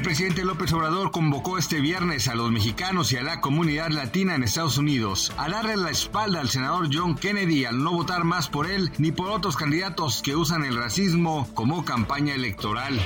[0.00, 4.34] El presidente López Obrador convocó este viernes a los mexicanos y a la comunidad latina
[4.34, 8.48] en Estados Unidos a darle la espalda al senador John Kennedy al no votar más
[8.48, 12.98] por él ni por otros candidatos que usan el racismo como campaña electoral.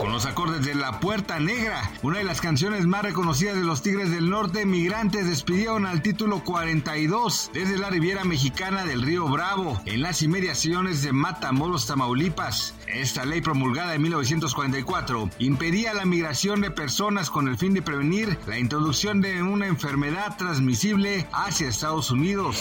[0.00, 3.82] Con los acordes de La Puerta Negra, una de las canciones más reconocidas de los
[3.82, 9.80] Tigres del Norte, migrantes despidieron al título 42 desde la Riviera Mexicana del Río Bravo,
[9.86, 12.74] en las inmediaciones de Matamoros, Tamaulipas.
[12.88, 18.38] Esta ley promulgada en 1944 impedía la migración de personas con el fin de prevenir
[18.46, 22.56] la introducción de una enfermedad transmisible hacia Estados Unidos.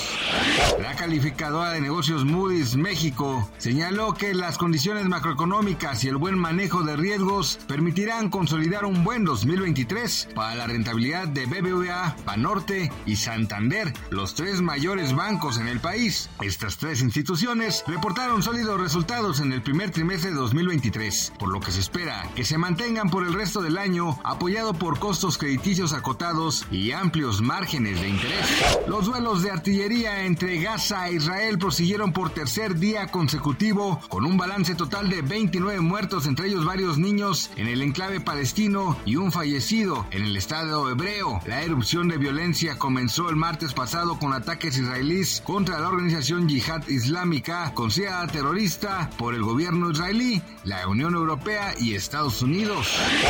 [0.81, 6.83] La calificadora de negocios Moody's México señaló que las condiciones macroeconómicas y el buen manejo
[6.83, 13.94] de riesgos permitirán consolidar un buen 2023 para la rentabilidad de BBVA, Banorte y Santander,
[14.09, 16.30] los tres mayores bancos en el país.
[16.42, 21.72] Estas tres instituciones reportaron sólidos resultados en el primer trimestre de 2023, por lo que
[21.72, 26.65] se espera que se mantengan por el resto del año apoyado por costos crediticios acotados
[26.71, 28.47] y amplios márgenes de interés.
[28.87, 34.35] Los duelos de artillería entre Gaza e Israel prosiguieron por tercer día consecutivo con un
[34.35, 39.31] balance total de 29 muertos, entre ellos varios niños en el enclave palestino y un
[39.31, 41.39] fallecido en el estado hebreo.
[41.45, 46.87] La erupción de violencia comenzó el martes pasado con ataques israelíes contra la organización Yihad
[46.87, 52.87] Islámica, considerada terrorista por el gobierno israelí, la Unión Europea y Estados Unidos.